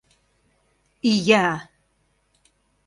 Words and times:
Ия! 1.11 1.45